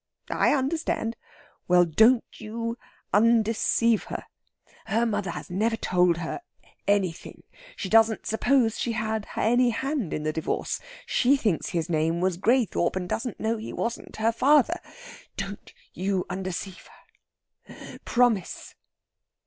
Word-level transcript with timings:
"I 0.31 0.55
understand." 0.55 1.15
"Well, 1.67 1.85
don't 1.85 2.23
you 2.33 2.75
undeceive 3.13 4.05
her. 4.05 4.25
Her 4.87 5.05
mother 5.05 5.29
has 5.29 5.51
never 5.51 5.75
told 5.77 6.17
her 6.17 6.41
anything. 6.87 7.43
She 7.75 7.87
doesn't 7.87 8.25
suppose 8.25 8.79
she 8.79 8.93
had 8.93 9.27
any 9.35 9.69
hand 9.69 10.11
in 10.11 10.23
the 10.23 10.33
divorce. 10.33 10.79
She 11.05 11.37
thinks 11.37 11.69
his 11.69 11.87
name 11.87 12.19
was 12.19 12.37
Graythorpe, 12.39 12.95
and 12.95 13.07
doesn't 13.07 13.39
know 13.39 13.57
he 13.57 13.73
wasn't 13.73 14.15
her 14.15 14.31
father. 14.31 14.79
Don't 15.37 15.71
you 15.93 16.25
undeceive 16.31 16.87
her 17.65 17.99
promise." 18.03 18.73